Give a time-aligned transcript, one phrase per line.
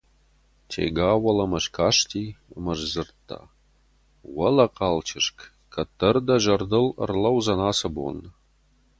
[0.69, 2.23] Тега уӕлӕмӕ скасти
[2.55, 3.39] ӕмӕ сдзырдта:
[4.35, 5.37] «Уӕлӕ хъал чызг,
[5.73, 8.17] кӕддӕр дӕ зӕрдыл ӕрлӕудзӕн ацы бон!»